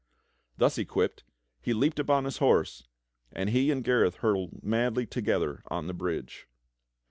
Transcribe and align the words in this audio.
Thus 0.57 0.79
equipped, 0.79 1.23
he 1.61 1.75
leaped 1.75 1.99
upon 1.99 2.25
his 2.25 2.37
horse, 2.39 2.87
and 3.31 3.51
he 3.51 3.69
and 3.69 3.83
Gareth 3.83 4.15
hurled 4.15 4.63
madly 4.63 5.05
together 5.05 5.61
on 5.67 5.85
the 5.85 5.93
bridge. 5.93 6.47